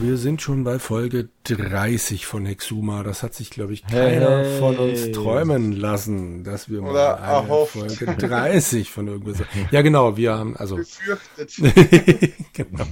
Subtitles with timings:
[0.00, 3.02] Wir sind schon bei Folge 30 von Hexuma.
[3.02, 4.58] Das hat sich, glaube ich, keiner hey.
[4.60, 7.72] von uns träumen lassen, dass wir Oder mal eine erhofft.
[7.72, 9.38] Folge 30 von irgendwas.
[9.72, 12.32] Ja, genau, wir haben also Befürchtet.
[12.52, 12.84] genau.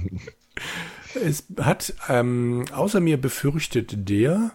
[1.23, 4.51] Es hat ähm, außer mir befürchtet der,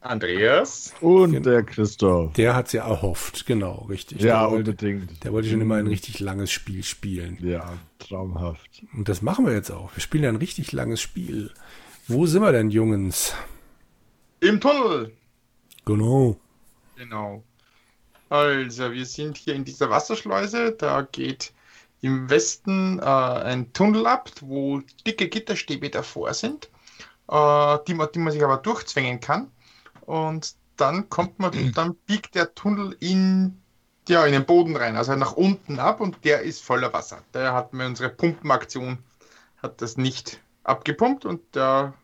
[0.00, 0.94] Andreas.
[1.00, 2.32] Und der Christoph.
[2.32, 4.22] der hat es ja erhofft, genau, richtig.
[4.22, 5.24] Ja, der wollte, unbedingt.
[5.24, 7.36] der wollte schon immer ein richtig langes Spiel spielen.
[7.40, 8.82] Ja, traumhaft.
[8.94, 9.94] Und das machen wir jetzt auch.
[9.94, 11.50] Wir spielen ja ein richtig langes Spiel.
[12.08, 13.34] Wo sind wir denn, Jungens?
[14.40, 15.12] Im Tunnel.
[15.84, 16.36] Genau.
[16.96, 17.44] Genau.
[18.30, 20.72] Also, wir sind hier in dieser Wasserschleuse.
[20.72, 21.52] Da geht
[22.00, 26.70] im Westen äh, ein Tunnel ab, wo dicke Gitterstäbe davor sind,
[27.28, 29.50] äh, die, man, die man sich aber durchzwängen kann.
[30.10, 33.60] Und dann kommt man, dann biegt der Tunnel in,
[34.08, 37.22] ja, in den Boden rein, also nach unten ab und der ist voller Wasser.
[37.30, 38.98] Daher hat mir unsere Pumpenaktion
[39.62, 41.94] hat das nicht abgepumpt und der,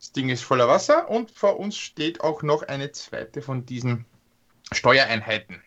[0.00, 4.04] das Ding ist voller Wasser und vor uns steht auch noch eine zweite von diesen
[4.72, 5.62] Steuereinheiten.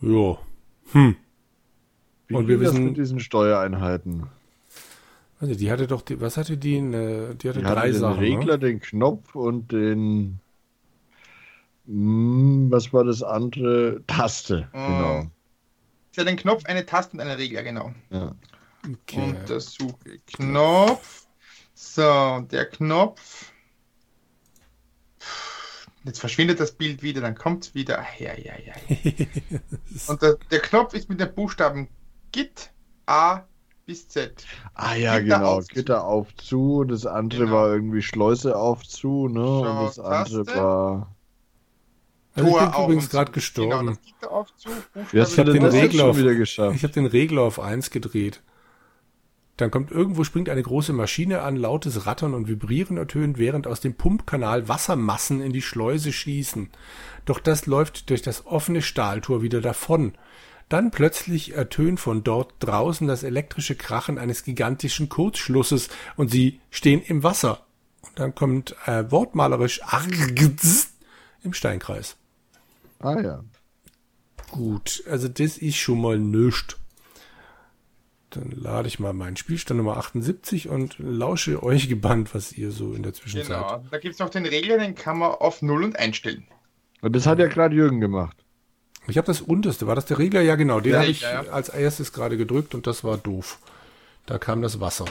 [0.00, 0.38] Ja.
[0.92, 1.16] Hm.
[2.28, 4.28] Wie Und wir wissen- mit diesen Steuereinheiten?
[5.40, 6.76] Also die hatte doch, die, was hatte die?
[6.78, 8.18] Eine, die hatte Die drei hatten den Sachen.
[8.18, 8.58] Regler, Ne?
[8.58, 10.40] den Knopf und den.
[11.86, 14.02] Hm, was war das andere?
[14.06, 14.68] Taste.
[14.72, 14.86] Ah.
[14.86, 15.30] Genau.
[16.12, 17.92] Sie hat einen Knopf, eine Taste und einen Regler, genau.
[18.10, 18.34] Ja.
[18.84, 19.20] Okay.
[19.22, 21.26] Untersuche Knopf.
[21.74, 23.52] So, der Knopf.
[26.04, 28.00] Jetzt verschwindet das Bild wieder, dann kommt es wieder.
[28.00, 28.74] Ach, ja, ja, ja.
[30.08, 31.88] Und der, der Knopf ist mit den Buchstaben
[32.32, 32.70] Git
[33.06, 33.44] A
[33.90, 34.44] bis Z.
[34.74, 35.50] Ah ja, Gitter genau.
[35.56, 35.74] auf zu.
[35.74, 36.84] Gitter auf zu.
[36.84, 37.56] Das andere Genau.
[37.56, 39.44] war irgendwie Schleuse auf zu, ne?
[39.44, 40.60] Und das Schau, andere Taste.
[40.60, 41.16] war.
[42.36, 43.70] Also ich bin auf übrigens gerade gestorben.
[43.70, 44.68] Genau, das Gitter auf zu.
[45.12, 46.82] Ich hab denn den Regler auf- wieder Ich geschafft?
[46.84, 48.42] habe den Regler auf 1 gedreht.
[49.56, 53.80] Dann kommt irgendwo, springt eine große Maschine an, lautes Rattern und Vibrieren ertönt, während aus
[53.80, 56.70] dem Pumpkanal Wassermassen in die Schleuse schießen.
[57.24, 60.12] Doch das läuft durch das offene Stahltor wieder davon.
[60.70, 67.02] Dann plötzlich ertönt von dort draußen das elektrische Krachen eines gigantischen Kurzschlusses und sie stehen
[67.02, 67.66] im Wasser.
[68.02, 70.94] Und dann kommt äh, wortmalerisch Argz
[71.42, 72.16] im Steinkreis.
[73.00, 73.44] Ah ja.
[74.52, 76.76] Gut, also das ist schon mal nüscht.
[78.30, 82.94] Dann lade ich mal meinen Spielstand Nummer 78 und lausche euch gebannt, was ihr so
[82.94, 83.56] in der Zwischenzeit.
[83.56, 83.84] Genau.
[83.90, 86.46] Da gibt es noch den Regler, den kann man auf 0 und einstellen.
[87.00, 88.36] Und das hat ja gerade Jürgen gemacht.
[89.10, 90.40] Ich habe das unterste, war das der Regler?
[90.42, 91.50] Ja, genau, den Der habe ich Regler, ja.
[91.52, 93.58] als erstes gerade gedrückt und das war doof.
[94.26, 95.06] Da kam das Wasser.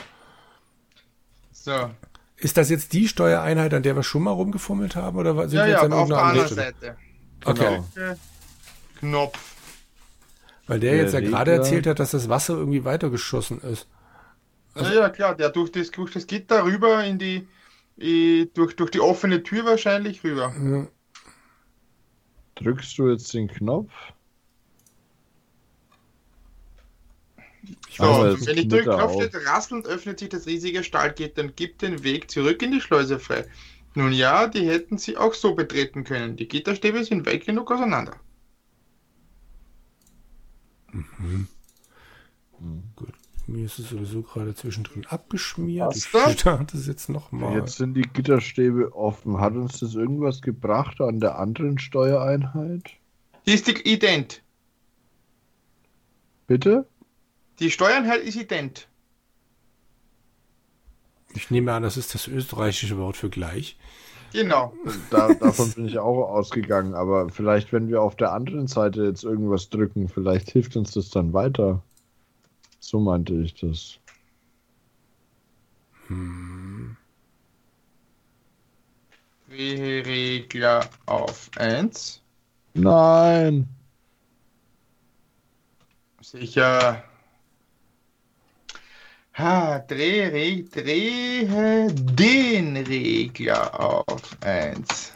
[1.51, 1.91] So.
[2.37, 5.65] Ist das jetzt die Steuereinheit, an der wir schon mal rumgefummelt haben oder sind Ja,
[5.65, 6.55] wir jetzt ja, an auf der irgendeiner anderen?
[6.55, 6.97] Seite.
[7.45, 8.17] Okay, Genau.
[8.99, 9.39] Knopf.
[10.67, 13.87] weil der, Der jetzt ja gerade erzählt hat, dass das Wasser irgendwie weitergeschossen ist.
[14.73, 17.47] Also ja, ja, klar, der durch das, durch das Gitter rüber in die,
[17.99, 20.53] i- durch, durch die offene Tür wahrscheinlich rüber.
[20.57, 20.87] Ja.
[22.59, 23.91] Drückst du jetzt den Knopf?
[27.87, 28.45] Ich So, weiß Aber nicht.
[28.45, 29.13] jetzt wenn ich er Knopf auf.
[29.13, 33.19] steht, rasselnd öffnet sich das riesige Stahlgitter und gibt den Weg zurück in die Schleuse
[33.19, 33.45] frei.
[33.95, 36.35] Nun ja, die hätten sie auch so betreten können.
[36.37, 38.19] Die Gitterstäbe sind weit genug auseinander.
[42.95, 43.18] Gut.
[43.49, 45.95] Mir ist es sowieso gerade zwischendrin abgeschmiert.
[45.95, 47.55] Ich starte es jetzt nochmal.
[47.55, 49.39] Jetzt sind die Gitterstäbe offen.
[49.39, 52.91] Hat uns das irgendwas gebracht an der anderen Steuereinheit?
[53.47, 54.43] Die ist die ident.
[56.45, 56.87] Bitte?
[57.57, 58.87] Die Steuernheit ist ident.
[61.33, 63.79] Ich nehme an, das ist das österreichische Wort für gleich.
[64.31, 64.73] Genau.
[65.09, 66.93] Da, davon bin ich auch ausgegangen.
[66.93, 71.09] Aber vielleicht, wenn wir auf der anderen Seite jetzt irgendwas drücken, vielleicht hilft uns das
[71.09, 71.81] dann weiter.
[72.79, 73.99] So meinte ich das.
[79.51, 82.21] Regler auf 1.
[82.73, 83.67] Nein!
[86.21, 87.03] Sicher.
[89.33, 95.13] Ha, dreh, reg, drehe den Regler auf 1.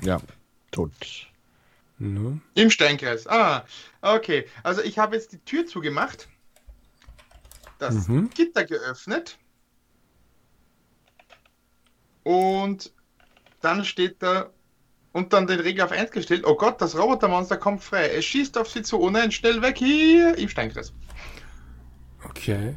[0.00, 0.20] Ja,
[0.70, 1.27] tot.
[1.98, 2.40] Ne?
[2.54, 3.26] Im Steinkreis.
[3.26, 3.64] Ah,
[4.02, 4.46] okay.
[4.62, 6.28] Also ich habe jetzt die Tür zugemacht.
[7.78, 8.30] Das Mhm.
[8.30, 9.38] Gitter geöffnet.
[12.22, 12.92] Und
[13.60, 14.50] dann steht da
[15.12, 16.44] und dann den Regler auf 1 gestellt.
[16.46, 18.08] Oh Gott, das Robotermonster kommt frei.
[18.10, 19.00] Es schießt auf sie zu.
[19.00, 20.92] Oh nein, schnell weg hier im Steinkreis.
[22.24, 22.76] Okay.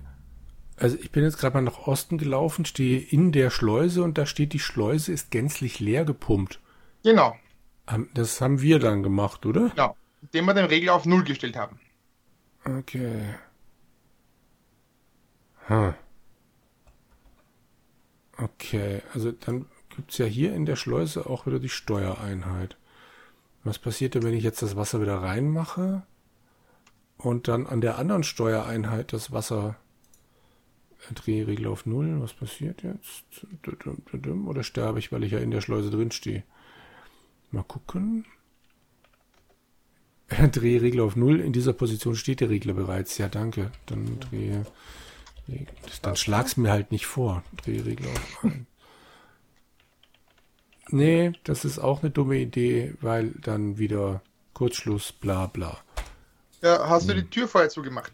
[0.78, 4.26] Also ich bin jetzt gerade mal nach Osten gelaufen, stehe in der Schleuse und da
[4.26, 6.60] steht, die Schleuse ist gänzlich leer gepumpt.
[7.04, 7.36] Genau,
[8.14, 9.70] Das haben wir dann gemacht, oder?
[9.70, 9.96] genau.
[10.22, 11.80] Indem wir den Regler auf 0 gestellt haben.
[12.64, 13.36] Okay.
[15.66, 15.94] Hm.
[18.38, 19.66] Okay, also dann
[19.96, 22.78] gibt's ja hier in der Schleuse auch wieder die Steuereinheit.
[23.64, 26.04] Was passiert denn, wenn ich jetzt das Wasser wieder reinmache
[27.18, 29.76] und dann an der anderen Steuereinheit das Wasser
[31.14, 32.22] Drehregel auf Null?
[32.22, 33.46] Was passiert jetzt?
[34.46, 36.44] Oder sterbe ich, weil ich ja in der Schleuse drin stehe?
[37.52, 38.26] Mal gucken.
[40.52, 41.40] Drehregel auf Null.
[41.42, 43.18] In dieser Position steht der Regler bereits.
[43.18, 43.72] Ja, danke.
[43.86, 44.66] Dann drehe.
[46.02, 47.44] Dann schlag's mir halt nicht vor.
[47.64, 48.54] Drehregel auf 1.
[50.94, 54.22] Nee, das ist auch eine dumme Idee, weil dann wieder
[54.54, 55.78] Kurzschluss, bla bla.
[56.62, 57.22] Ja, hast du hm.
[57.22, 58.12] die Tür vorher zugemacht?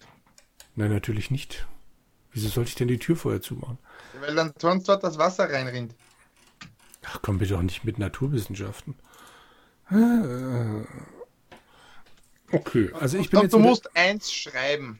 [0.75, 1.65] Nein, natürlich nicht.
[2.31, 3.79] Wieso sollte ich denn die Tür vorher zumachen?
[4.21, 5.95] Weil dann sonst dort das Wasser reinrinnt.
[7.03, 8.95] Ach komm bitte auch nicht mit Naturwissenschaften.
[12.51, 13.53] Okay, also ich bin Und jetzt.
[13.53, 14.99] Du musst eins schreiben.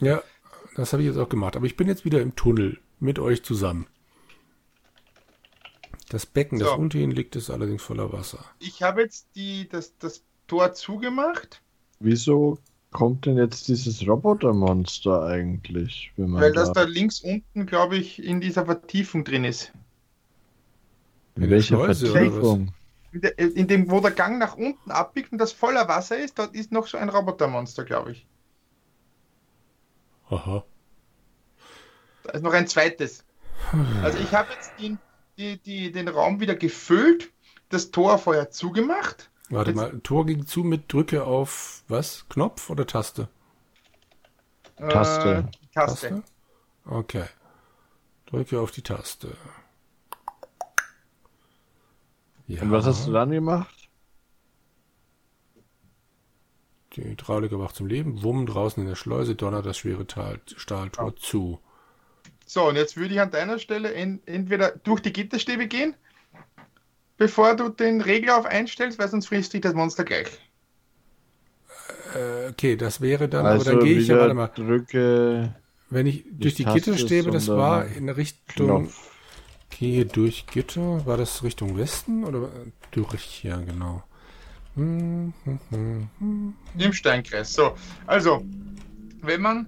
[0.00, 0.22] Ja,
[0.76, 1.56] das habe ich jetzt auch gemacht.
[1.56, 3.86] Aber ich bin jetzt wieder im Tunnel mit euch zusammen.
[6.10, 6.66] Das Becken, so.
[6.66, 8.44] das unter Ihnen liegt, ist allerdings voller Wasser.
[8.58, 11.62] Ich habe jetzt die, das, das Tor zugemacht.
[12.00, 12.58] Wieso
[12.90, 16.12] kommt denn jetzt dieses Robotermonster eigentlich?
[16.16, 19.72] Weil da das da links unten, glaube ich, in dieser Vertiefung drin ist.
[21.36, 22.72] In welcher Vertiefung?
[23.36, 26.72] In, dem, wo der Gang nach unten abbiegt und das voller Wasser ist, dort ist
[26.72, 28.26] noch so ein Robotermonster, glaube ich.
[30.28, 30.64] Aha.
[32.24, 33.24] Da ist noch ein zweites.
[34.02, 34.98] Also ich habe jetzt den,
[35.38, 37.32] die, die, den Raum wieder gefüllt,
[37.68, 39.30] das Tor vorher zugemacht.
[39.50, 42.26] Warte Jetzt, mal, Tor ging zu mit Drücke auf was?
[42.28, 43.28] Knopf oder Taste?
[44.76, 45.48] Äh, Taste.
[45.72, 46.08] Taste.
[46.08, 46.22] Taste?
[46.86, 47.24] Okay.
[48.26, 49.36] Drücke auf die Taste.
[52.46, 52.62] Ja.
[52.62, 53.74] Und was hast du dann gemacht?
[56.92, 58.22] Die Hydraulik wacht zum Leben.
[58.22, 61.16] Wumm draußen in der Schleuse donnert das schwere Tal Stahltor ja.
[61.16, 61.58] zu.
[62.46, 65.94] So, und jetzt würde ich an deiner Stelle entweder durch die Gitterstäbe gehen,
[67.16, 70.28] bevor du den Regler auf einstellst, weil sonst frisst dich das Monster gleich.
[72.14, 74.48] Äh, okay, das wäre dann, also aber dann gehe ich ja, warte mal.
[74.48, 75.54] Drücke
[75.90, 78.66] wenn ich durch die Gitterstäbe, das war in Richtung.
[78.66, 79.13] Knopf.
[79.78, 82.48] Gehe durch Gitter, war das Richtung Westen oder
[82.90, 83.42] durch?
[83.42, 84.02] Ja, genau.
[84.76, 85.32] Im
[86.92, 87.52] Steinkreis.
[87.52, 87.76] So,
[88.06, 88.44] also,
[89.22, 89.66] wenn man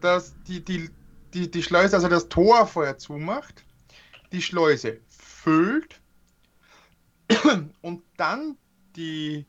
[0.00, 0.88] das, die, die
[1.36, 3.64] die, die Schleuse, also das Tor vorher zumacht,
[4.32, 6.00] die Schleuse füllt
[7.82, 8.56] und dann
[8.96, 9.44] die,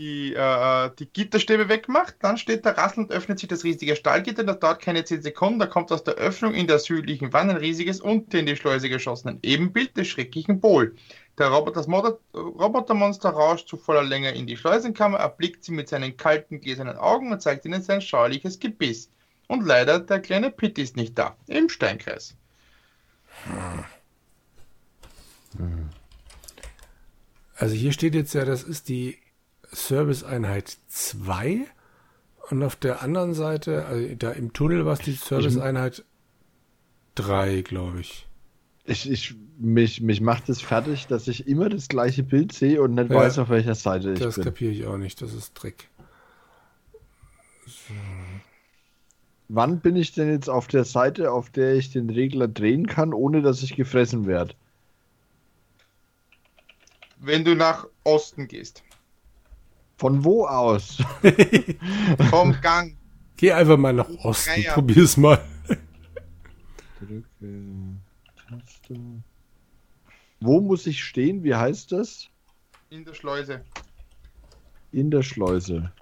[0.00, 4.58] die, äh, die Gitterstäbe wegmacht, dann steht da rasselnd, öffnet sich das riesige Stahlgitter, das
[4.58, 8.00] dauert keine 10 Sekunden, da kommt aus der Öffnung in der südlichen Wand ein riesiges,
[8.00, 10.96] unter in die Schleuse geschossenes Ebenbild des schrecklichen Pol.
[11.36, 11.88] Der Roboter, das
[12.34, 17.30] Robotermonster rauscht zu voller Länge in die Schleusenkammer, erblickt sie mit seinen kalten, gläsernen Augen
[17.30, 19.10] und zeigt ihnen sein schauerliches Gebiss.
[19.48, 22.36] Und leider, der kleine Pitt ist nicht da, im Steinkreis.
[27.54, 29.18] Also hier steht jetzt ja, das ist die
[29.72, 31.66] Serviceeinheit 2
[32.50, 36.04] und auf der anderen Seite, also da im Tunnel war es die Serviceeinheit
[37.14, 38.26] 3, glaube ich.
[38.84, 42.94] Ich, ich, mich, mich macht es fertig, dass ich immer das gleiche Bild sehe und
[42.94, 44.44] nicht ja, weiß, auf welcher Seite ich das bin.
[44.44, 45.88] Das kapiere ich auch nicht, das ist Trick.
[47.66, 47.94] So
[49.52, 53.12] wann bin ich denn jetzt auf der Seite, auf der ich den Regler drehen kann,
[53.12, 54.54] ohne dass ich gefressen werde?
[57.18, 58.82] Wenn du nach Osten gehst.
[60.00, 60.96] Von wo aus?
[62.30, 62.96] Vom Gang.
[63.36, 64.72] Geh einfach mal nach Osten, Dreier.
[64.72, 65.44] probier's mal.
[66.98, 67.24] Drücke
[68.34, 68.94] Taste.
[70.40, 71.44] Wo muss ich stehen?
[71.44, 72.30] Wie heißt das?
[72.88, 73.62] In der Schleuse.
[74.90, 75.92] In der Schleuse.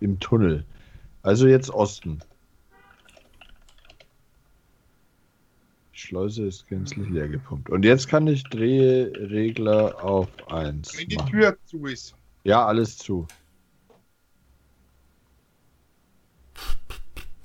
[0.00, 0.64] im Tunnel.
[1.22, 2.20] Also jetzt Osten.
[6.04, 7.70] Schleuse ist gänzlich leer gepumpt.
[7.70, 10.98] Und jetzt kann ich Drehregler auf 1.
[10.98, 11.30] Wenn die machen.
[11.30, 12.14] Tür zu ist.
[12.44, 13.26] Ja, alles zu.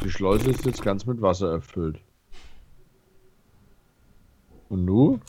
[0.03, 1.99] Die Schleuse ist jetzt ganz mit Wasser erfüllt.
[4.67, 5.19] Und nu?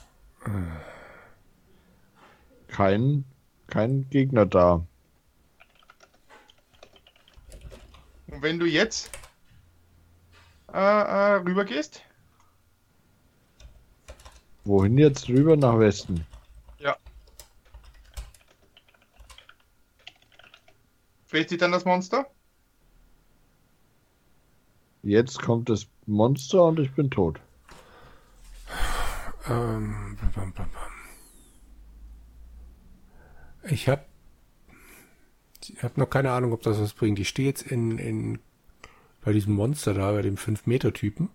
[2.68, 3.24] Kein,
[3.68, 4.84] kein Gegner da.
[8.26, 9.10] Und wenn du jetzt
[10.72, 12.02] äh, äh, rüber gehst?
[14.70, 15.56] Wohin jetzt rüber?
[15.56, 16.24] Nach Westen.
[16.78, 16.96] Ja.
[21.26, 22.30] Fehlt sich dann das Monster?
[25.02, 27.40] Jetzt kommt das Monster und ich bin tot.
[29.48, 30.16] Ähm,
[33.64, 34.04] ich habe
[35.62, 37.18] ich habe noch keine Ahnung, ob das was bringt.
[37.18, 38.38] Ich stehe jetzt in, in
[39.20, 41.28] bei diesem Monster da, bei dem 5-Meter-Typen.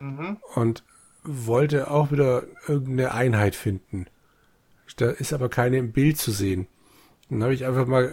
[0.00, 0.36] Mhm.
[0.54, 0.84] Und
[1.28, 4.06] wollte auch wieder irgendeine Einheit finden.
[4.96, 6.66] Da ist aber keine im Bild zu sehen.
[7.28, 8.12] Dann habe ich einfach mal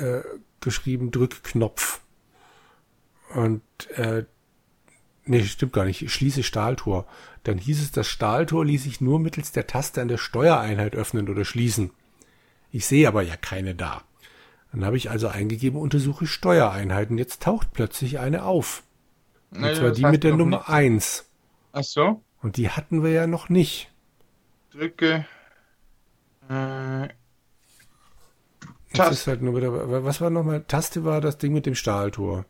[0.00, 0.20] äh,
[0.60, 2.00] geschrieben, drück Knopf.
[3.34, 3.62] Und
[3.96, 4.24] äh,
[5.26, 6.10] nee, stimmt gar nicht.
[6.10, 7.06] Schließe Stahltor.
[7.44, 11.28] Dann hieß es, das Stahltor ließ sich nur mittels der Taste an der Steuereinheit öffnen
[11.28, 11.90] oder schließen.
[12.72, 14.02] Ich sehe aber ja keine da.
[14.72, 17.18] Dann habe ich also eingegeben, untersuche Steuereinheiten.
[17.18, 18.82] Jetzt taucht plötzlich eine auf.
[19.50, 20.68] Und Naja, zwar die mit der Nummer nicht.
[20.68, 21.26] eins.
[21.72, 22.22] Ach so.
[22.42, 23.90] Und die hatten wir ja noch nicht.
[24.70, 25.26] Drücke.
[26.48, 27.08] Äh,
[28.90, 29.14] Das Taste.
[29.14, 30.64] ist halt nur wieder, was war nochmal?
[30.66, 32.44] Taste war das Ding mit dem Stahltor.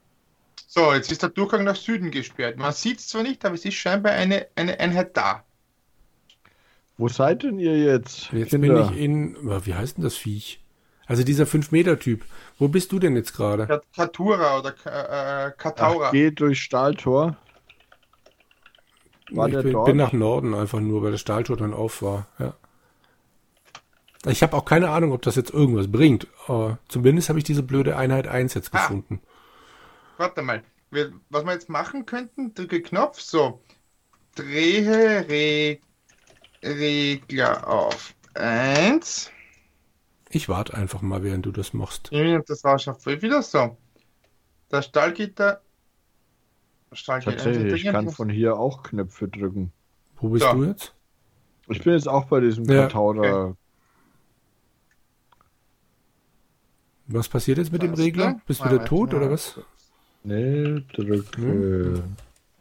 [0.67, 2.59] So, jetzt ist der Durchgang nach Süden gesperrt.
[2.59, 5.45] Man sieht es zwar nicht, aber es ist scheinbar eine, eine Einheit da.
[6.99, 8.31] Wo seid denn ihr jetzt?
[8.33, 8.89] Jetzt Kinder?
[8.89, 10.61] bin ich in, wie heißt denn das Viech?
[11.07, 12.25] Also dieser 5-Meter-Typ.
[12.59, 13.67] Wo bist du denn jetzt gerade?
[13.67, 16.09] Kat- Katura oder Ka- äh, Kataura.
[16.09, 17.37] Ach, geht durch Stahltor.
[19.31, 19.87] War ich der bin, dort?
[19.87, 22.27] bin nach Norden einfach nur, weil das Stahltor dann auf war.
[22.39, 22.55] Ja.
[24.27, 26.27] Ich habe auch keine Ahnung, ob das jetzt irgendwas bringt.
[26.47, 28.79] Aber zumindest habe ich diese blöde Einheit 1 jetzt Ah.
[28.79, 29.21] gefunden.
[30.17, 30.63] Warte mal.
[30.91, 33.63] Wir, was wir jetzt machen könnten, drücke Knopf, so.
[34.35, 35.79] Drehe Re
[36.65, 39.31] Regler auf 1.
[40.31, 42.11] Ich warte einfach mal, während du das machst.
[42.13, 43.77] Das war schon voll wieder so.
[44.69, 45.63] Das Stahlgitter.
[46.91, 49.73] Tatsächlich, ich kann von hier auch Knöpfe drücken.
[50.17, 50.55] Wo bist Ja.
[50.55, 50.95] du jetzt?
[51.69, 53.57] Ich bin jetzt auch bei diesem Ja, Katauder.
[57.07, 58.41] Was passiert jetzt mit dem Alles Regler?
[58.47, 59.59] Bist du wieder tot oder was?
[60.25, 62.03] Nee, drücke Hm.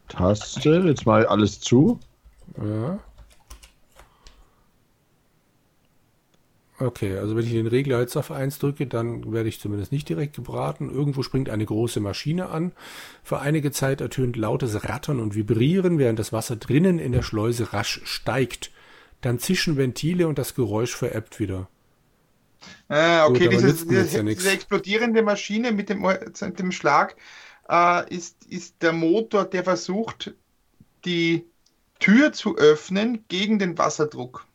[0.08, 0.84] Taste.
[0.86, 2.00] Jetzt mal alles zu.
[2.58, 3.00] Ja.
[6.80, 10.08] Okay, also wenn ich den Regler jetzt auf 1 drücke, dann werde ich zumindest nicht
[10.10, 10.92] direkt gebraten.
[10.92, 12.72] Irgendwo springt eine große Maschine an.
[13.24, 17.74] Für einige Zeit ertönt lautes Rattern und Vibrieren, während das Wasser drinnen in der Schleuse
[17.74, 18.72] rasch steigt.
[19.22, 21.68] Dann zischen Ventile und das Geräusch verebbt wieder.
[22.90, 26.02] Ah, Gut, okay, aber dieses, nützt mir jetzt diese, ja diese explodierende Maschine mit dem,
[26.02, 27.16] mit dem Schlag
[27.70, 30.36] äh, ist, ist der Motor, der versucht,
[31.06, 31.46] die
[32.00, 34.46] Tür zu öffnen gegen den Wasserdruck.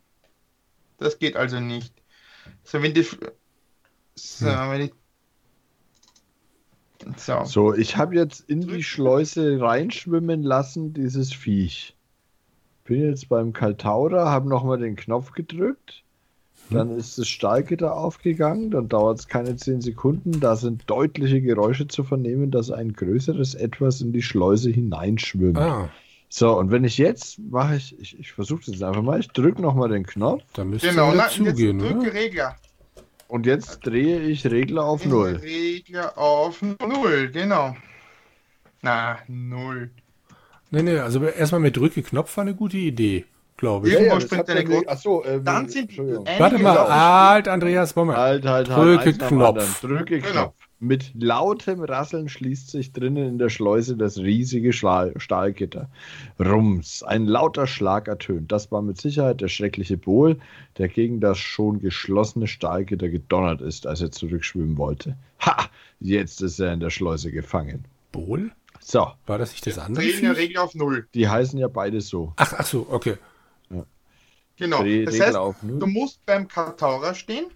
[0.98, 2.01] Das geht also nicht.
[2.64, 3.06] So, wenn die.
[4.14, 4.70] So, Hm.
[4.70, 4.92] wenn ich.
[7.16, 7.44] So.
[7.44, 11.96] So, ich habe jetzt in die Schleuse reinschwimmen lassen, dieses Viech.
[12.84, 16.04] Bin jetzt beim Kaltauder, habe nochmal den Knopf gedrückt.
[16.70, 20.40] Dann ist das Stahlgitter aufgegangen, dann dauert es keine 10 Sekunden.
[20.40, 25.58] Da sind deutliche Geräusche zu vernehmen, dass ein größeres Etwas in die Schleuse hineinschwimmt.
[25.58, 25.90] Ah,
[26.34, 29.28] So, und wenn ich jetzt mache, ich, ich, ich versuche das jetzt einfach mal, ich
[29.28, 32.14] drücke nochmal den Knopf da müsste Genau, na, und jetzt zugehen, drücke?
[32.14, 32.56] Regler.
[33.28, 35.36] und jetzt drehe ich Regler auf Null.
[35.42, 37.76] Regler auf 0, genau.
[38.80, 39.90] Na, 0.
[40.70, 43.26] Nee, nee, also erstmal mit Drücke Knopf war eine gute Idee,
[43.62, 43.94] glaube ich.
[43.94, 47.94] Ja, Irgendwo das springt ja nie- große- Achso, ähm, Dann sind Warte mal, halt, Andreas,
[47.96, 48.18] Moment.
[48.18, 49.04] Halt, halt, halt.
[49.06, 49.80] Drücke Knopf.
[49.80, 50.32] Drücke Genau.
[50.32, 50.54] Knopf.
[50.80, 55.88] Mit lautem Rasseln schließt sich drinnen in der Schleuse das riesige Stahl Stahlgitter.
[56.40, 57.04] Rums.
[57.04, 58.50] Ein lauter Schlag ertönt.
[58.50, 60.38] Das war mit Sicherheit der schreckliche Bohl,
[60.78, 65.16] der gegen das schon geschlossene Stahlgitter gedonnert ist, als er zurückschwimmen wollte.
[65.46, 65.66] Ha!
[66.00, 67.84] Jetzt ist er in der Schleuse gefangen.
[68.10, 68.50] Bohl?
[68.80, 70.04] So, War das nicht das andere?
[70.04, 70.36] Der?
[70.36, 71.06] Regler auf 0.
[71.14, 72.32] die heißen ja beide so.
[72.34, 73.14] Ach, ach so, okay.
[74.62, 74.80] Genau.
[74.82, 75.78] Dreh Das heißt, auf Null.
[75.80, 77.46] du musst beim Kartaurer stehen.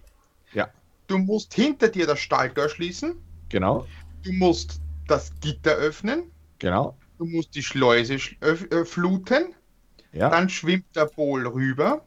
[0.52, 0.68] Ja.
[1.06, 3.16] Du musst hinter dir das Stahltor schließen.
[3.48, 3.86] Genau,
[4.24, 6.30] Du musst das Gitter öffnen.
[6.58, 6.96] genau.
[7.18, 9.54] Du musst die Schleuse äh, fluten.
[10.12, 10.28] Ja.
[10.30, 12.04] Dann schwimmt der Bohl rüber.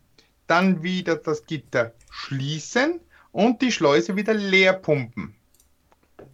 [0.47, 2.99] Dann wieder das Gitter schließen
[3.31, 5.33] und die Schleuse wieder leer pumpen.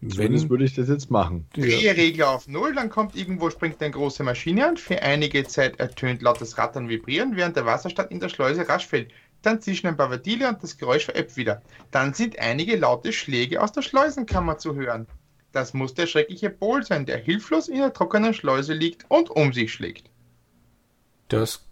[0.02, 1.48] Zumindest Wenn, würde ich das jetzt machen.
[1.56, 4.78] ja, Drehe Regler auf Null, dann kommt irgendwo, springt eine große Maschine an.
[4.78, 9.12] Für einige Zeit ertönt lautes Rattern Vibrieren, während der Wasserstand in der Schleuse rasch fällt.
[9.42, 11.62] Dann zischen ein paar Ventile und das Geräusch verebbt wieder.
[11.92, 15.08] Dann sind einige laute Schläge aus der Schleusenkammer zu hören.
[15.52, 19.54] Das muss der schreckliche Bohl sein, der hilflos in der trockenen Schleuse liegt und um
[19.54, 20.10] sich schlägt.
[21.30, 21.66] das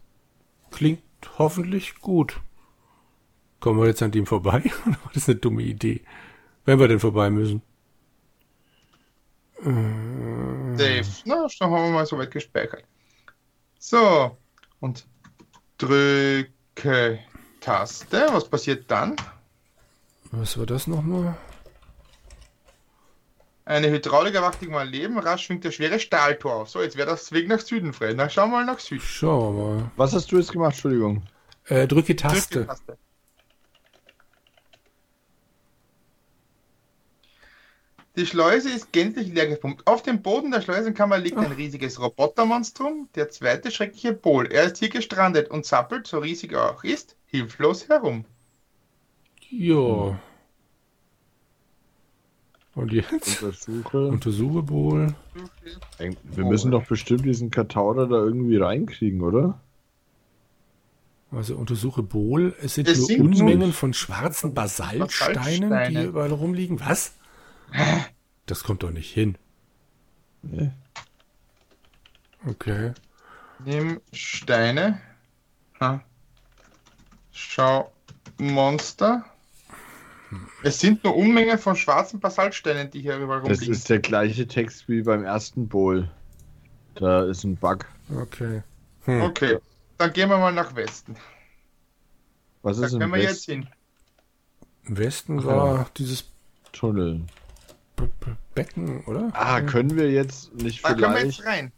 [0.72, 1.01] klingt
[1.38, 2.42] hoffentlich gut.
[3.60, 4.63] Kommen wir jetzt an dem vorbei?
[4.86, 6.01] Oder war das eine dumme Idee?
[6.65, 7.62] Wenn wir denn vorbei müssen.
[9.63, 12.84] Dave, na, schon haben wir mal so weit gespeichert.
[13.79, 14.38] So,
[14.79, 15.05] und
[15.77, 17.20] drücke
[17.62, 18.27] Taste.
[18.32, 19.15] Was passiert dann?
[20.32, 21.38] Was war das nochmal?
[23.65, 26.70] Eine Hydraulik erwacht irgendwann Leben, rasch schwingt der schwere Stahltor auf.
[26.70, 28.13] So, jetzt wäre das Weg nach Süden frei.
[28.13, 29.01] Na, schauen wir mal nach Süden.
[29.01, 29.91] Schauen wir mal.
[29.96, 30.74] Was hast du jetzt gemacht?
[30.74, 31.24] Entschuldigung.
[31.65, 32.67] Äh, drücke Drücke Taste.
[38.15, 39.88] Die Schleuse ist gänzlich leer gepumpt.
[39.88, 44.46] Auf dem Boden der Schleusenkammer liegt ein riesiges Robotermonstrum, der zweite schreckliche Pol.
[44.51, 48.25] Er ist hier gestrandet und zappelt, so riesig er auch ist, hilflos herum.
[49.50, 50.20] Ja.
[52.75, 53.41] Und jetzt?
[53.41, 54.08] Untersuche.
[54.08, 55.15] Untersuche wohl.
[55.98, 59.60] Wir müssen doch bestimmt diesen Katauder da irgendwie reinkriegen, oder?
[61.32, 62.55] Also untersuche Bohl.
[62.62, 65.88] Es sind Es nur sind Unmengen nur- von schwarzen Basaltsteinen, die Basaltsteine.
[66.00, 66.79] hier überall rumliegen.
[66.79, 67.13] Was?
[68.46, 69.38] Das kommt doch nicht hin.
[70.41, 70.72] Nee.
[72.46, 72.93] Okay.
[73.63, 75.00] Nimm Steine.
[75.79, 76.03] Ha.
[77.32, 77.91] Schau
[78.38, 79.24] Monster.
[80.63, 83.74] Es sind nur Unmengen von schwarzen Basaltsteinen, die hier überall Das rumliegen.
[83.74, 86.10] ist der gleiche Text wie beim ersten Bowl.
[86.96, 87.86] Da ist ein Bug.
[88.15, 88.63] Okay.
[89.05, 89.22] Hm.
[89.22, 89.60] Okay,
[89.98, 91.15] dann gehen wir mal nach Westen.
[92.62, 93.51] Was Da ist im können wir jetzt Westen?
[93.63, 93.67] hin.
[94.86, 96.29] Im Westen war dieses
[96.72, 97.22] Tunnel?
[98.55, 99.29] Becken, oder?
[99.33, 101.48] Ah, können wir jetzt nicht Da können wir jetzt vielleicht...
[101.48, 101.72] rein.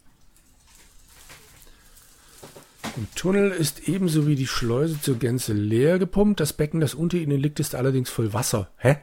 [2.98, 6.40] Im Tunnel ist ebenso wie die Schleuse zur Gänze leer gepumpt.
[6.40, 8.70] Das Becken, das unter ihnen liegt, ist allerdings voll Wasser.
[8.78, 8.98] Hä?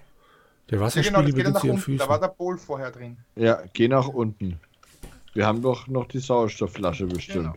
[0.70, 1.98] Der Ja, Wasserspiegel genau, geht dann beginnt nach zu ihren unten.
[1.98, 2.08] Da Füßen.
[2.08, 3.16] war der Bowl vorher drin.
[3.36, 4.60] Ja, geh nach unten.
[5.34, 7.56] Wir haben doch noch die Sauerstoffflasche bestimmt.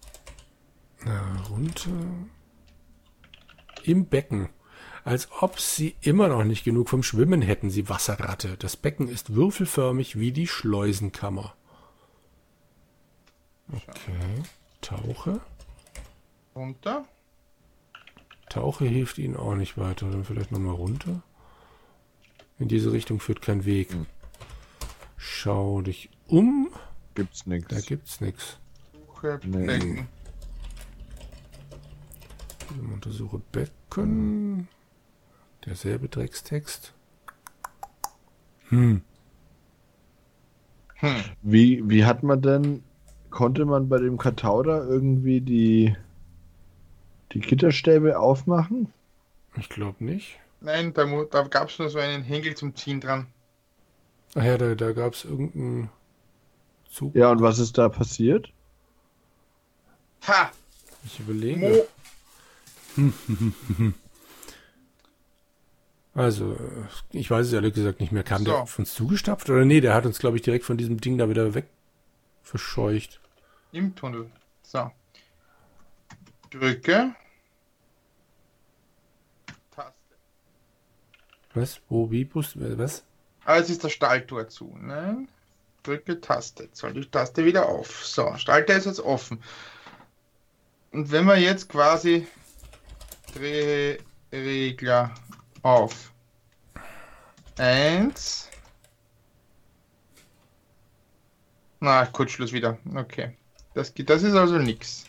[1.03, 1.15] Genau.
[1.15, 1.91] Na, runter.
[3.83, 4.49] Im Becken.
[5.05, 8.57] Als ob sie immer noch nicht genug vom Schwimmen hätten, sie Wasserratte.
[8.57, 11.53] Das Becken ist würfelförmig wie die Schleusenkammer.
[13.71, 14.43] Okay.
[14.81, 15.41] Tauche.
[16.55, 17.05] Runter.
[18.49, 20.09] Tauche hilft ihnen auch nicht weiter.
[20.09, 21.21] Dann vielleicht nochmal runter.
[22.57, 23.91] In diese Richtung führt kein Weg.
[23.91, 24.07] Hm.
[25.17, 26.69] Schau dich um.
[27.13, 27.85] Gibt's Da nichts.
[27.85, 28.57] gibt's nichts.
[28.91, 29.65] Suche Nee.
[29.67, 30.07] Becken.
[32.91, 34.67] Untersuche Becken.
[35.65, 36.93] Derselbe Dreckstext.
[38.69, 39.01] Hm.
[40.95, 41.23] Hm.
[41.41, 42.83] Wie, wie hat man denn...
[43.31, 45.93] Konnte man bei dem Katauder irgendwie die,
[47.33, 48.93] die Gitterstäbe aufmachen?
[49.57, 50.39] Ich glaube nicht.
[50.61, 53.27] Nein, da, da gab es nur so einen Hängel zum Ziehen dran.
[54.35, 55.89] Ach ja, da, da gab es irgendeinen
[56.89, 57.13] Zug.
[57.13, 58.53] Ja, und was ist da passiert?
[60.27, 60.49] Ha!
[61.03, 61.85] Ich überlege.
[62.95, 63.11] Mo
[66.15, 66.55] Also,
[67.11, 68.23] ich weiß es ehrlich gesagt nicht mehr.
[68.23, 68.45] Kam So.
[68.45, 69.49] der auf uns zugestapft?
[69.49, 71.67] Oder nee, der hat uns, glaube ich, direkt von diesem Ding da wieder weg
[72.41, 73.19] verscheucht.
[73.73, 74.31] Im Tunnel.
[74.63, 74.89] So.
[76.49, 77.13] Drücke.
[79.75, 79.93] Taste.
[81.53, 81.81] Was?
[81.89, 83.03] Wo, wie, Bus, was?
[83.43, 84.73] Ah, jetzt ist das Stahltor zu.
[84.79, 85.27] Nein.
[85.83, 86.69] Drücke Taste.
[86.71, 88.05] Soll die Taste wieder auf.
[88.05, 89.43] So, Stahltor ist jetzt offen.
[90.91, 92.25] Und wenn wir jetzt quasi
[93.33, 95.13] Drehregler
[95.65, 96.13] auf
[97.57, 98.51] 1.
[101.79, 102.77] Na, Kurzschluss wieder.
[102.93, 103.31] Okay.
[103.73, 105.05] Das, geht- das ist also nichts.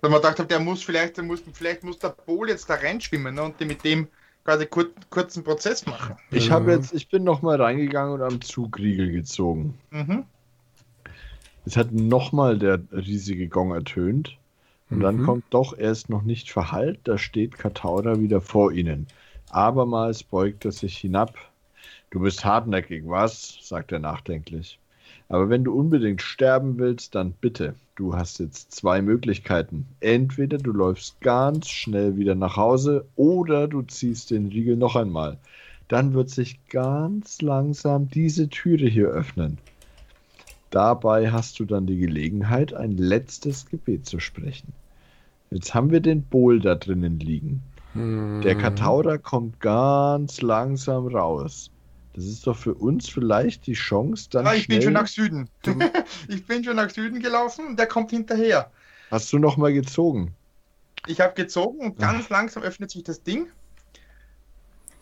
[0.00, 3.34] Weil man dachte, der muss vielleicht, der muss, vielleicht muss der Pol jetzt da reinschwimmen
[3.34, 4.08] ne, und die mit dem
[4.44, 6.16] quasi kur kurzen Prozess machen.
[6.30, 9.78] Ich habe jetzt, ich bin noch mal reingegangen und am Zugriegel gezogen.
[9.90, 10.24] Mhm.
[11.66, 14.38] Es hat nochmal der riesige Gong ertönt.
[14.94, 15.24] Und dann Mhm.
[15.24, 19.08] kommt doch erst noch nicht verhallt, da steht Katauda wieder vor ihnen.
[19.50, 21.36] Abermals beugt er sich hinab.
[22.10, 23.58] Du bist hartnäckig, was?
[23.60, 24.78] sagt er nachdenklich.
[25.28, 27.74] Aber wenn du unbedingt sterben willst, dann bitte.
[27.96, 29.96] Du hast jetzt zwei Möglichkeiten.
[30.00, 35.40] Entweder du läufst ganz schnell wieder nach Hause oder du ziehst den Riegel noch einmal.
[35.88, 39.58] Dann wird sich ganz langsam diese Türe hier öffnen.
[40.70, 44.72] Dabei hast du dann die Gelegenheit, ein letztes Gebet zu sprechen.
[45.50, 47.62] Jetzt haben wir den Bowl da drinnen liegen.
[47.92, 48.40] Hm.
[48.42, 51.70] Der Katauder kommt ganz langsam raus.
[52.14, 55.48] Das ist doch für uns vielleicht die Chance, dann Ah, ich bin schon nach Süden.
[56.28, 58.70] ich bin schon nach Süden gelaufen und der kommt hinterher.
[59.10, 60.32] Hast du noch mal gezogen?
[61.06, 63.48] Ich habe gezogen und ganz langsam öffnet sich das Ding.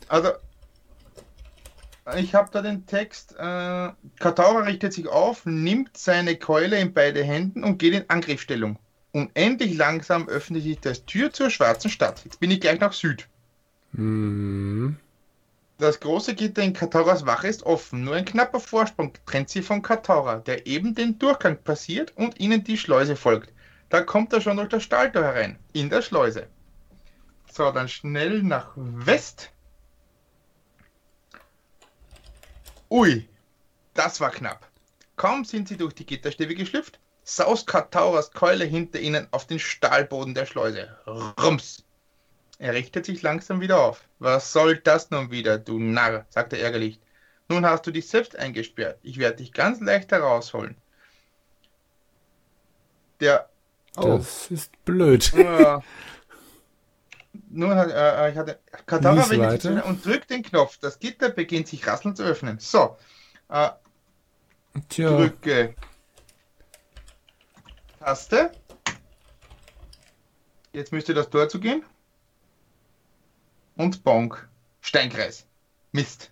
[0.08, 0.30] Also,
[2.16, 7.22] ich habe da den Text, äh, Kataura richtet sich auf, nimmt seine Keule in beide
[7.22, 8.78] Händen und geht in Angriffsstellung.
[9.12, 12.24] Unendlich langsam öffnet sich das Tür zur schwarzen Stadt.
[12.24, 13.28] Jetzt bin ich gleich nach Süd.
[13.94, 14.96] Hm.
[15.78, 18.04] Das große Gitter in Katauras Wache ist offen.
[18.04, 22.64] Nur ein knapper Vorsprung trennt sie von Kataura, der eben den Durchgang passiert und ihnen
[22.64, 23.52] die Schleuse folgt.
[23.90, 26.46] Da kommt er schon durch das Stahltor herein, in der Schleuse.
[27.50, 29.50] So, dann schnell nach West.
[32.90, 33.28] Ui,
[33.92, 34.66] das war knapp.
[35.16, 40.34] Kaum sind sie durch die Gitterstäbe geschlüpft, saust Katauras Keule hinter ihnen auf den Stahlboden
[40.34, 40.96] der Schleuse.
[41.06, 41.84] Rums!
[42.58, 44.04] Er richtet sich langsam wieder auf.
[44.20, 46.26] Was soll das nun wieder, du Narr?
[46.28, 47.00] sagt er ärgerlich.
[47.48, 48.98] Nun hast du dich selbst eingesperrt.
[49.02, 50.76] Ich werde dich ganz leicht herausholen.
[53.20, 53.48] Der.
[53.96, 54.18] Oh.
[54.18, 55.32] Das ist blöd.
[55.34, 55.80] Äh,
[57.50, 60.78] nun hat äh, ich hatte Katara wendet sich und drückt den Knopf.
[60.78, 62.58] Das Gitter beginnt sich rasselnd zu öffnen.
[62.58, 62.96] So.
[63.48, 63.70] Äh,
[64.88, 65.74] Tja, drücke
[68.06, 68.50] Taste.
[70.72, 71.82] Jetzt müsste das Tor zugehen.
[73.76, 74.48] Und Bonk.
[74.80, 75.46] Steinkreis.
[75.92, 76.30] Mist.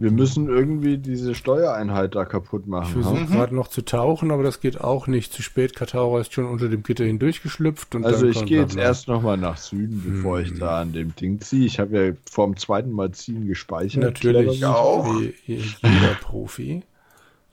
[0.00, 2.92] Wir müssen irgendwie diese Steuereinheit da kaputt ich machen.
[3.02, 3.24] versuche ha?
[3.24, 3.30] Mhm.
[3.32, 5.32] gerade noch zu tauchen, aber das geht auch nicht.
[5.32, 7.94] Zu spät, Kataura ist schon unter dem Gitter hindurchgeschleft.
[7.94, 8.84] Und Also dann ich gehe jetzt bla.
[8.84, 10.58] erst nochmal nach Süden, bevor ich Hm.
[10.60, 11.66] da an dem Ding ziehe.
[11.66, 14.02] Ich habe ja vor dem zweiten Mal ziehen gespeichert.
[14.02, 15.06] Natürlich, auch.
[15.20, 16.82] wie jeder Profi,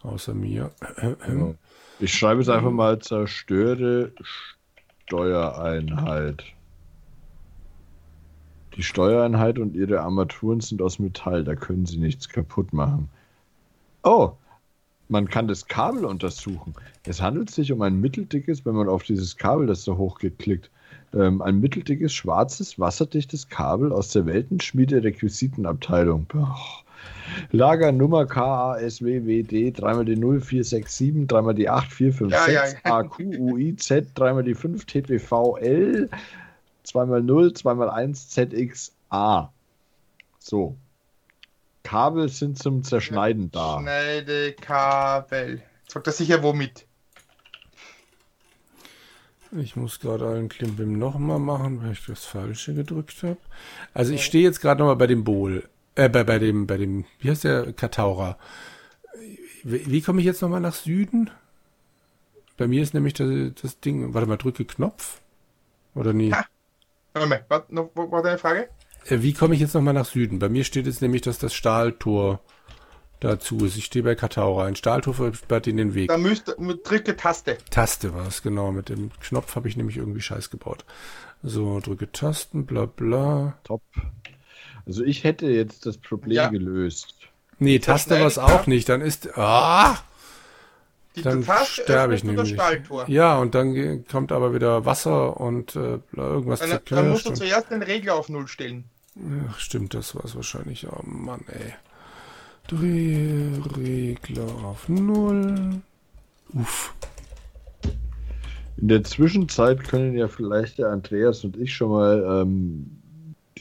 [0.06, 0.72] außer mir.
[1.02, 1.16] Ja.
[2.00, 4.12] Ich schreibe jetzt einfach mal zerstöre
[5.06, 6.44] Steuereinheit.
[8.76, 13.10] Die Steuereinheit und ihre Armaturen sind aus Metall, da können sie nichts kaputt machen.
[14.04, 14.34] Oh,
[15.08, 16.74] man kann das Kabel untersuchen.
[17.04, 20.70] Es handelt sich um ein mitteldickes, wenn man auf dieses Kabel, das da hochgeht, klickt,
[21.14, 26.26] ähm, ein mitteldickes, schwarzes, wasserdichtes Kabel aus der Weltenschmiede-Requisitenabteilung.
[26.26, 26.84] Boah.
[27.52, 32.98] Lagernummer KASWWD, dreimal die 0467, dreimal die 8456, Ja, ja, ja.
[32.98, 36.10] AQUIZ, dreimal die 5 TPVL,
[36.84, 39.52] zweimal 0, zweimal 1 ZXA.
[40.40, 40.76] So.
[41.84, 43.80] Kabel sind zum Zerschneiden da.
[43.80, 45.62] Schneidekabel.
[45.88, 46.88] Sagt er sicher womit?
[49.58, 53.38] Ich muss gerade allen Klimbim nochmal machen, weil ich das Falsche gedrückt habe.
[53.94, 55.70] Also ich stehe jetzt gerade nochmal bei dem Bohl.
[55.96, 57.74] Äh, bei, bei dem, bei dem, wie heißt der?
[57.74, 58.38] Kataura.
[59.64, 61.32] Wie, wie komme ich jetzt nochmal nach Süden?
[62.58, 63.30] Bei mir ist nämlich das,
[63.62, 64.14] das Ding.
[64.14, 65.22] Warte mal, drücke Knopf.
[65.94, 66.32] Oder nie?
[66.34, 66.46] Ha.
[67.14, 68.70] Warte mal, was, noch, was war deine Frage?
[69.06, 70.40] Äh, wie komme ich jetzt nochmal nach Süden?
[70.40, 72.42] Bei mir steht jetzt nämlich, dass das Stahltor
[73.22, 73.78] dazu ist.
[73.78, 74.66] Ich stehe bei Kataura.
[74.66, 76.10] Ein Stahltor versperrt ihnen den Weg.
[76.10, 76.54] Da müsst
[76.84, 77.58] drücke Taste.
[77.70, 78.72] Taste war es, genau.
[78.72, 80.86] Mit dem Knopf habe ich nämlich irgendwie Scheiß gebaut.
[81.42, 83.58] So, drücke Tasten, bla bla.
[83.64, 83.82] Top.
[84.86, 86.48] Also ich hätte jetzt das Problem Ja.
[86.50, 87.16] gelöst.
[87.60, 88.90] Nee, Taste war es schneidet auch nicht.
[88.90, 89.38] Dann ist.
[89.38, 89.98] Ah!
[91.16, 92.50] Die Dann sterbe ich nämlich.
[92.54, 93.10] Stahltor.
[93.10, 97.26] Ja, und dann kommt aber wieder Wasser und äh, irgendwas Dann, dann musst zerknirscht.
[97.28, 98.84] du zuerst den Regler auf Null stellen.
[99.50, 100.86] Ach, stimmt, das war es wahrscheinlich.
[100.92, 101.74] Oh Mann, ey.
[102.68, 105.82] Drehregler auf Null.
[106.54, 106.94] Uff.
[108.78, 112.98] In der Zwischenzeit können ja vielleicht der Andreas und ich schon mal ähm,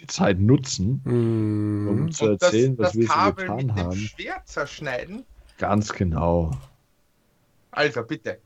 [0.04, 3.58] die Zeit nutzen, Mm, um zu Und das, erzählen, was das wir so Kabel mit
[3.58, 3.96] getan dem haben.
[3.96, 5.24] Schwert zerschneiden.
[5.58, 6.50] Ganz genau.
[7.70, 8.38] Also, bitte.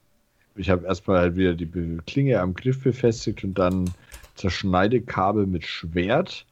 [0.54, 1.68] Ich habe erstmal halt wieder die
[2.06, 3.92] Klinge am Griff befestigt und dann
[4.34, 6.46] Zerschneidekabel mit Schwert.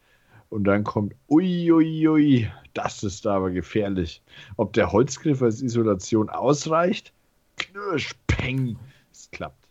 [0.48, 4.22] Und dann kommt, uiuiui, ui, ui, das ist aber gefährlich.
[4.56, 7.12] Ob der Holzgriff als Isolation ausreicht?
[7.56, 8.78] Knirsch, peng,
[9.10, 9.65] es klappt.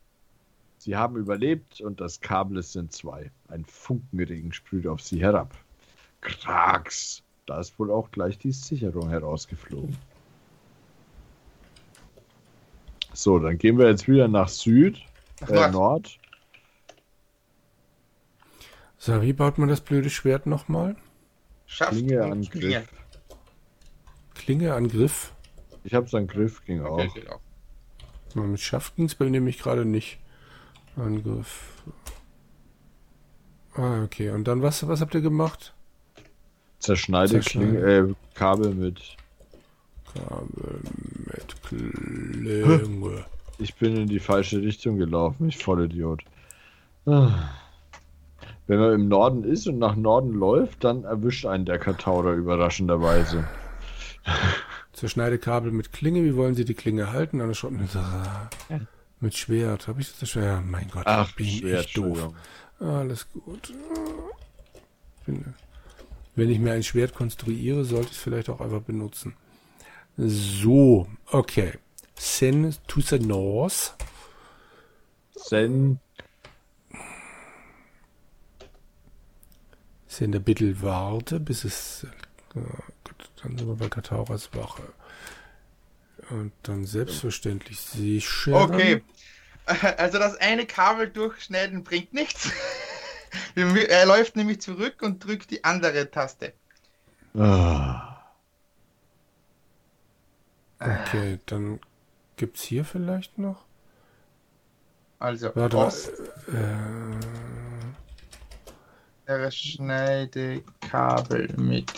[0.85, 3.31] Sie haben überlebt und das Kabel ist in zwei.
[3.47, 5.57] Ein Funkenregen sprüht auf sie herab.
[6.21, 9.97] Kraks, da ist wohl auch gleich die Sicherung herausgeflogen.
[13.13, 15.01] So, dann gehen wir jetzt wieder nach Süd,
[15.41, 16.19] Nach äh, Nord.
[18.99, 20.95] So, wie baut man das blöde Schwert nochmal?
[21.65, 22.75] Schaft Klinge und an Klinge.
[22.75, 22.89] Griff.
[24.35, 25.33] Klinge an Griff.
[25.83, 26.99] Ich habe so einen Griff, ging auch.
[26.99, 27.41] Okay, genau.
[28.35, 30.19] Ja, Mit Schaft ging es bei mir nämlich gerade nicht.
[30.95, 31.83] Angriff.
[33.75, 34.29] Ah, okay.
[34.29, 35.73] Und dann was, was habt ihr gemacht?
[36.79, 37.39] Zerschneide.
[37.39, 39.17] Klinge, äh, Kabel mit.
[40.13, 40.79] Kabel
[41.25, 43.25] mit Klinge.
[43.57, 46.23] Ich bin in die falsche Richtung gelaufen, ich Vollidiot.
[47.05, 47.49] Ah.
[48.67, 53.47] Wenn man im Norden ist und nach Norden läuft, dann erwischt einen der Katauder überraschenderweise.
[54.93, 56.23] Zerschneidekabel mit Klinge.
[56.23, 57.41] Wie wollen Sie die Klinge halten?
[57.41, 57.73] Eine Schott
[59.19, 59.87] mit Schwert.
[59.87, 60.45] Habe ich das Schwert?
[60.45, 62.33] Ja, mein Gott, Ach, bin Schwert, ich doof.
[62.79, 63.73] Alles gut.
[65.25, 69.35] Wenn ich mir ein Schwert konstruiere, sollte ich es vielleicht auch einfach benutzen.
[70.17, 71.73] So, okay.
[72.15, 73.95] Sen to the north.
[75.35, 75.99] Sen,
[80.07, 82.07] Sen der Bittel warte, bis es.
[82.53, 82.63] Gut,
[83.43, 84.83] dann sind wir bei Katauras Wache.
[86.29, 88.53] Und dann selbstverständlich sicher.
[88.53, 89.03] Okay.
[89.97, 92.51] Also das eine Kabel durchschneiden bringt nichts.
[93.55, 96.53] Er läuft nämlich zurück und drückt die andere Taste.
[97.35, 98.15] ah,
[100.79, 101.79] Okay, dann
[102.37, 103.65] gibt's hier vielleicht noch.
[105.19, 105.77] Also Warte.
[105.77, 106.11] Ost,
[109.27, 111.91] Äh, Schneidekabel mit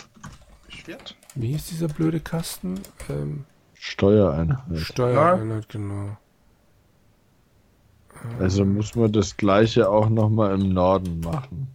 [0.86, 1.16] wird.
[1.34, 2.80] Wie hieß dieser blöde Kasten?
[3.08, 3.44] Ähm,
[3.88, 4.78] Steuereinheit.
[4.78, 6.16] Steuereinheit, genau.
[8.38, 11.68] Also muss man das gleiche auch nochmal im Norden machen.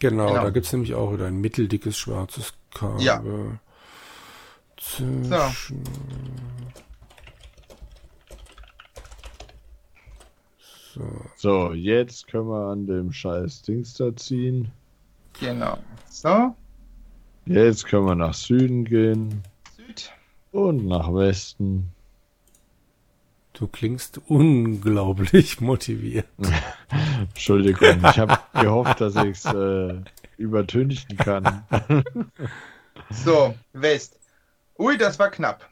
[0.00, 0.42] Genau, Genau.
[0.42, 3.00] da gibt es nämlich auch wieder ein mitteldickes schwarzes Kabel.
[3.02, 3.22] Ja.
[4.76, 5.24] Zwischen...
[10.94, 11.02] So.
[11.36, 14.70] So, jetzt können wir an dem scheiß Dings da ziehen.
[15.40, 15.78] Genau.
[16.10, 16.54] So,
[17.46, 19.42] Jetzt können wir nach Süden gehen.
[20.52, 21.92] Und nach Westen.
[23.52, 26.28] Du klingst unglaublich motiviert.
[27.20, 30.00] Entschuldigung, ich habe gehofft, dass ich es äh,
[30.36, 31.64] übertünchen kann.
[33.10, 34.18] So, West.
[34.78, 35.66] Ui, das war knapp.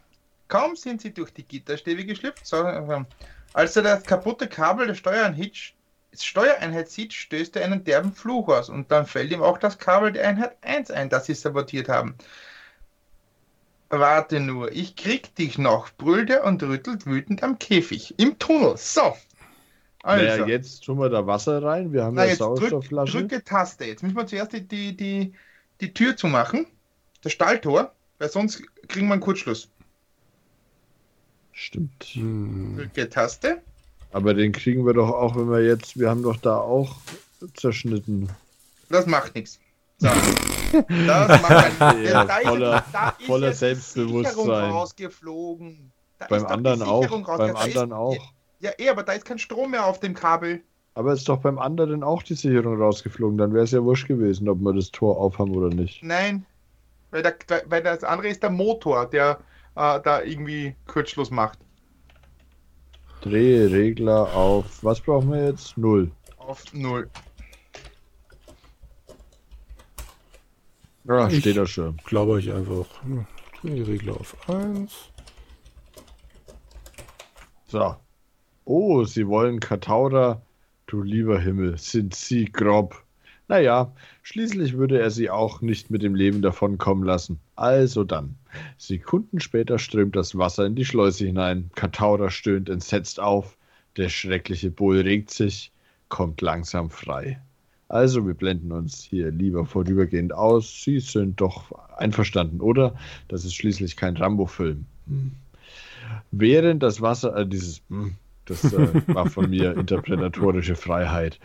[0.48, 3.06] Kaum sind sie durch die Gitterstäbe geschlüpft, so, ähm,
[3.52, 5.74] als er das kaputte Kabel der Steuereinheit,
[6.14, 10.12] Steuereinheit sieht, stößt er einen derben Fluch aus und dann fällt ihm auch das Kabel
[10.12, 12.14] der Einheit 1 ein, das sie sabotiert haben.
[13.88, 18.14] Warte nur, ich krieg dich noch, brüllt er und rüttelt wütend am Käfig.
[18.18, 18.76] Im Tunnel.
[18.76, 19.16] So.
[20.02, 21.92] Also, Naja, jetzt tun wir da Wasser rein.
[21.92, 23.18] Wir haben na, ja jetzt drück, Sauerstoffflasche.
[23.18, 23.84] drücke Taste.
[23.84, 25.32] Jetzt müssen wir zuerst die, die, die,
[25.80, 26.66] die Tür zumachen.
[27.22, 29.68] Das Stalltor, weil sonst kriegen wir einen Kurzschluss.
[31.52, 32.04] Stimmt.
[32.12, 32.76] Hm.
[32.76, 33.62] Drücke Taste.
[34.12, 36.96] Aber den kriegen wir doch auch, wenn wir jetzt, wir haben doch da auch
[37.54, 38.28] zerschnitten.
[38.88, 39.58] Das macht nichts.
[39.98, 40.08] So.
[41.06, 44.70] Das macht ein, Ja, da ist voller- da ist voller Selbstbewusstsein.
[44.70, 45.92] Rausgeflogen.
[46.18, 47.06] Da Beim anderen auch.
[47.08, 48.16] Beim da anderen ist, auch.
[48.60, 50.62] Ja, eh, aber da ist kein Strom mehr auf dem Kabel.
[50.94, 53.36] Aber ist doch beim anderen auch die Sicherung rausgeflogen.
[53.36, 56.02] Dann wäre es ja wurscht gewesen, ob wir das Tor aufhaben oder nicht.
[56.02, 56.46] Nein.
[57.10, 57.34] Weil, der,
[57.66, 59.38] weil das andere ist der Motor, der
[59.74, 61.58] äh, da irgendwie Kurzschluss macht.
[63.20, 64.64] Drehregler auf.
[64.82, 65.76] Was brauchen wir jetzt?
[65.76, 66.10] Null.
[66.38, 67.10] Auf null.
[71.08, 71.96] Ja, Ich- steht da schon.
[72.04, 72.86] Glaube ich einfach.
[73.02, 73.26] Hm,
[73.60, 74.92] Drehregler auf 1.
[77.68, 77.96] So.
[78.64, 80.42] Oh, sie wollen Kataura.
[80.86, 83.02] Du lieber Himmel, sind sie grob.
[83.48, 83.92] Naja,
[84.22, 87.38] schließlich würde er sie auch nicht mit dem Leben davonkommen lassen.
[87.54, 88.36] Also dann.
[88.76, 91.70] Sekunden später strömt das Wasser in die Schleuse hinein.
[91.76, 93.56] Kataura stöhnt entsetzt auf.
[93.96, 95.72] Der schreckliche Bull regt sich,
[96.08, 97.40] kommt langsam frei.
[97.88, 100.82] Also, wir blenden uns hier lieber vorübergehend aus.
[100.82, 102.94] Sie sind doch einverstanden, oder?
[103.28, 104.86] Das ist schließlich kein Rambo-Film.
[105.06, 105.32] Hm.
[106.32, 111.38] Während das Wasser, äh, dieses, hm, das äh, war von mir interpretatorische Freiheit.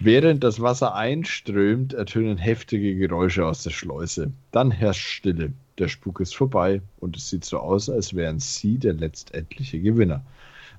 [0.00, 4.32] Während das Wasser einströmt, ertönen heftige Geräusche aus der Schleuse.
[4.52, 5.52] Dann herrscht Stille.
[5.78, 10.22] Der Spuk ist vorbei und es sieht so aus, als wären sie der letztendliche Gewinner.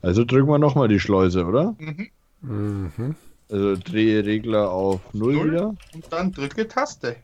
[0.01, 1.75] Also drücken wir nochmal die Schleuse, oder?
[1.79, 2.07] Mhm.
[2.41, 3.15] Mhm.
[3.49, 5.51] Also Drehregler auf 0 Null.
[5.51, 5.75] wieder.
[5.93, 7.15] Und dann drücke Taste.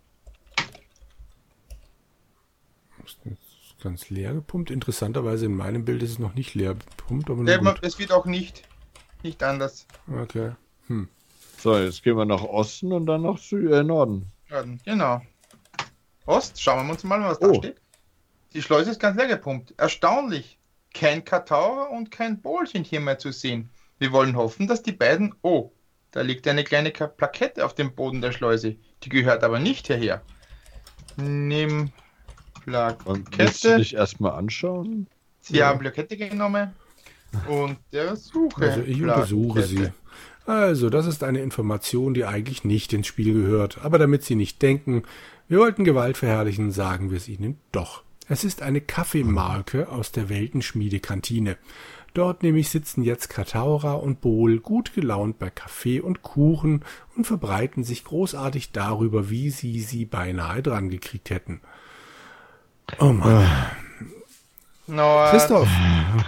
[3.06, 4.72] Ist ganz leer gepumpt.
[4.72, 7.80] Interessanterweise in meinem Bild ist es noch nicht leer gepumpt, aber gut.
[7.82, 8.64] es wird auch nicht,
[9.24, 9.86] nicht anders.
[10.22, 10.52] Okay.
[10.88, 11.10] Hm.
[11.60, 14.26] So, jetzt gehen wir nach Osten und dann nach Sü äh, Norden.
[14.48, 14.80] werden.
[14.86, 15.22] Genau.
[16.26, 17.54] Ost, schauen wir uns mal, was da Oh.
[17.56, 17.76] steht.
[18.54, 19.74] Die Schleuse ist ganz leer gepumpt.
[19.78, 20.58] Erstaunlich.
[20.94, 23.70] Kein Katauer und kein Bohl sind hier mehr zu sehen.
[23.98, 25.34] Wir wollen hoffen, dass die beiden.
[25.42, 25.72] Oh,
[26.14, 28.78] da liegt eine kleine Plakette auf dem Boden der Schleuse.
[29.04, 30.22] Die gehört aber nicht hierher.
[31.18, 31.92] Nimm
[33.06, 33.78] Und willst du Plakette.
[33.78, 35.08] dich erstmal anschauen?
[35.42, 35.68] Sie Ja.
[35.68, 36.72] haben Plakette genommen.
[37.50, 38.64] Und der Suche.
[38.66, 39.90] Also ich untersuche sie.
[40.46, 43.80] Also, das ist eine Information, die eigentlich nicht ins Spiel gehört.
[43.84, 45.04] Aber damit Sie nicht denken,
[45.48, 48.04] wir wollten Gewalt verherrlichen, sagen wir es Ihnen doch.
[48.28, 51.58] Es ist eine Kaffeemarke aus der Weltenschmiede-Kantine.
[52.14, 56.84] Dort nämlich sitzen jetzt Kataura und Bohl gut gelaunt bei Kaffee und Kuchen
[57.16, 61.62] und verbreiten sich großartig darüber, wie sie sie beinahe dran gekriegt hätten.
[63.00, 63.48] Oh Mann.
[64.86, 65.70] No, Christoph,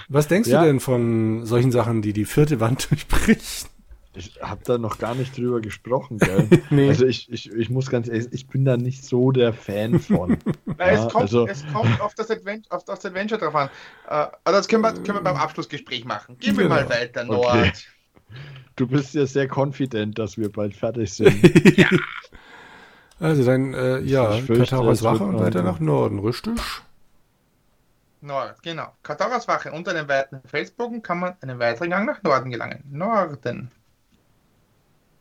[0.08, 0.62] was denkst Ja.
[0.62, 3.70] du denn von solchen Sachen, die die vierte Wand durchbricht?
[4.18, 6.48] Ich habe da noch gar nicht drüber gesprochen, gell?
[6.70, 6.90] Nee.
[6.90, 10.38] Also ich, ich, ich muss ganz ehrlich, ich bin da nicht so der Fan von.
[10.66, 13.68] Weil Ja, es, kommt, also- es kommt auf das, Advent, auf das Adventure drauf an.
[14.08, 16.38] Äh, aber das können wir, können wir beim Abschlussgespräch machen.
[16.40, 16.76] Gehen wir Genau.
[16.76, 17.32] mal weiter, Okay.
[17.32, 17.88] Nord.
[18.76, 21.34] Du bist ja sehr confident, dass wir bald fertig sind.
[23.20, 26.60] Also dann, äh, ja, wird Wache und weiter nach Norden, richtig?
[28.20, 28.88] Nord, genau.
[29.04, 29.72] Kataras Wache.
[29.72, 32.84] Unter dem weiten Felsbogen kann man einen weiteren Gang nach Norden gelangen.
[32.92, 33.72] Norden.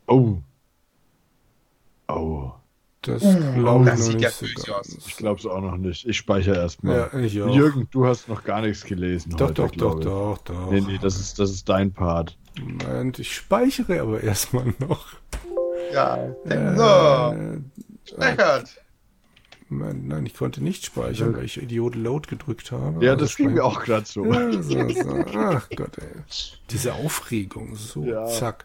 [0.06, 0.36] Oh.
[2.08, 2.50] Oh.
[3.02, 4.96] Das Uh, glaube ich noch sieht nicht so ganz.
[5.06, 6.06] Ich glaube es auch noch nicht.
[6.06, 7.10] Ich speichere erstmal.
[7.12, 7.54] Ja, ich auch.
[7.54, 9.34] Jürgen, du hast noch gar nichts gelesen.
[9.36, 10.70] Doch, heute, doch, doch, doch, doch.
[10.70, 12.38] Nee, nee, das ist, das ist dein Part.
[12.58, 15.06] Moment, ich speichere aber erstmal noch.
[15.92, 17.36] Ja, so.
[17.36, 17.60] Äh,
[18.08, 18.70] Speichert.
[19.68, 21.36] mein, nein, ich konnte nicht speichern, Ja.
[21.38, 23.04] weil ich Idiot Load gedrückt habe.
[23.04, 24.24] Ja, Also das ging speichern- mir auch gerade so.
[24.24, 25.24] Ja, so, so.
[25.34, 26.22] Ach Gott, ey.
[26.70, 28.24] Diese Aufregung, so, Ja.
[28.26, 28.64] zack.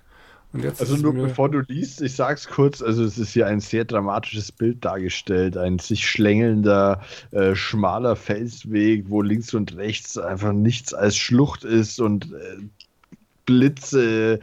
[0.52, 4.52] Also nur bevor du liest, ich sag's kurz, also es ist hier ein sehr dramatisches
[4.52, 11.18] Bild dargestellt, ein sich schlängelnder, äh, schmaler Felsweg, wo links und rechts einfach nichts als
[11.18, 12.58] Schlucht ist und äh,
[13.46, 14.40] Blitze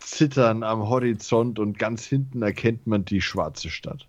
[0.00, 4.06] zittern am Horizont und ganz hinten erkennt man die schwarze Stadt.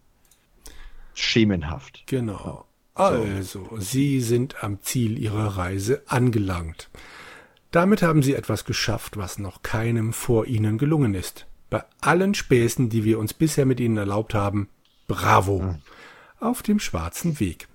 [1.14, 2.04] Schemenhaft.
[2.08, 2.66] Genau.
[2.94, 6.90] Also, Sie sind am Ziel Ihrer Reise angelangt.
[7.72, 11.48] Damit haben Sie etwas geschafft, was noch keinem vor Ihnen gelungen ist.
[11.70, 14.70] Bei allen Späßen, die wir uns bisher mit Ihnen erlaubt haben,
[15.08, 15.76] bravo.
[16.40, 17.68] Auf dem schwarzen Weg.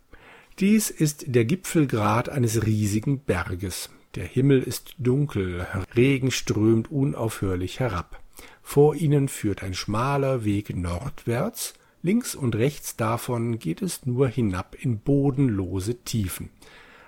[0.58, 3.90] Dies ist der Gipfelgrat eines riesigen Berges.
[4.14, 8.20] Der Himmel ist dunkel, Regen strömt unaufhörlich herab.
[8.62, 14.76] Vor ihnen führt ein schmaler Weg nordwärts, links und rechts davon geht es nur hinab
[14.78, 16.50] in bodenlose Tiefen.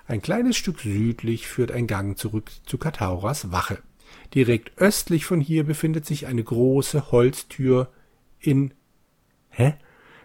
[0.06, 3.78] Ein kleines Stück südlich führt ein Gang zurück zu Katauras Wache.
[4.34, 7.88] Direkt östlich von hier befindet sich eine große Holztür
[8.40, 8.72] in
[9.50, 9.74] Hä?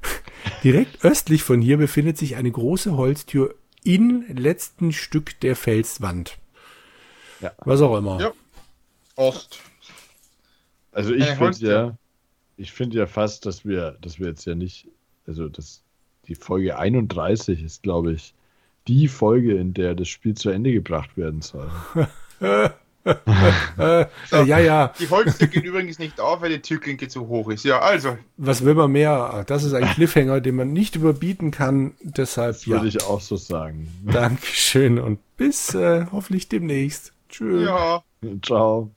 [0.63, 6.38] Direkt östlich von hier befindet sich eine große Holztür im letzten Stück der Felswand.
[7.39, 7.54] Ja.
[7.60, 8.20] Was auch immer.
[8.20, 8.32] Ja.
[9.15, 9.60] Ost.
[10.92, 11.98] Also ich Äh, finde ja,
[12.58, 14.88] ich finde ja fast, dass wir, dass wir jetzt ja nicht,
[15.28, 15.84] also das,
[16.28, 18.34] die Folge 31 ist, glaube ich,
[18.89, 21.69] die Folge, in der das Spiel zu Ende gebracht werden soll.
[22.41, 22.69] Äh,
[23.78, 24.93] äh, ja, ja.
[24.99, 27.63] Die Holztür geht übrigens nicht auf, weil die Türklinke zu hoch ist.
[27.63, 28.17] Ja, also.
[28.38, 29.45] Was will man mehr?
[29.47, 31.93] Das ist ein Cliffhanger, den man nicht überbieten kann.
[32.02, 32.78] Deshalb, Das ja.
[32.78, 33.88] würde ich auch so sagen.
[34.06, 37.13] Dankeschön und bis äh, hoffentlich demnächst.
[37.30, 37.65] Tschüss.
[37.67, 38.04] Ja.
[38.43, 38.91] Ciao.